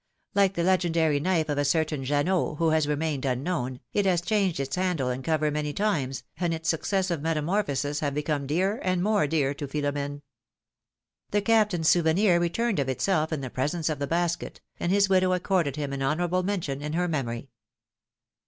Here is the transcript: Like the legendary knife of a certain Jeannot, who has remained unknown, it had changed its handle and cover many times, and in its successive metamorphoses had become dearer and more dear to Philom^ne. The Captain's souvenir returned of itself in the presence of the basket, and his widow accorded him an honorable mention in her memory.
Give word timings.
Like 0.33 0.55
the 0.55 0.63
legendary 0.63 1.19
knife 1.19 1.47
of 1.47 1.59
a 1.59 1.63
certain 1.63 2.03
Jeannot, 2.03 2.55
who 2.57 2.69
has 2.69 2.87
remained 2.87 3.23
unknown, 3.23 3.81
it 3.93 4.07
had 4.07 4.25
changed 4.25 4.59
its 4.59 4.75
handle 4.75 5.09
and 5.09 5.23
cover 5.23 5.51
many 5.51 5.73
times, 5.73 6.23
and 6.37 6.51
in 6.53 6.53
its 6.53 6.69
successive 6.69 7.21
metamorphoses 7.21 7.99
had 7.99 8.15
become 8.15 8.47
dearer 8.47 8.77
and 8.77 9.03
more 9.03 9.27
dear 9.27 9.53
to 9.53 9.67
Philom^ne. 9.67 10.23
The 11.29 11.43
Captain's 11.43 11.89
souvenir 11.89 12.39
returned 12.39 12.79
of 12.79 12.89
itself 12.89 13.31
in 13.31 13.41
the 13.41 13.51
presence 13.51 13.89
of 13.89 13.99
the 13.99 14.07
basket, 14.07 14.59
and 14.79 14.91
his 14.91 15.07
widow 15.07 15.33
accorded 15.33 15.75
him 15.75 15.93
an 15.93 16.01
honorable 16.01 16.41
mention 16.41 16.81
in 16.81 16.93
her 16.93 17.07
memory. 17.07 17.51